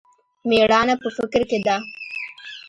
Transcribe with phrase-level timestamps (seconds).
[0.49, 1.75] مېړانه په فکر کښې ده.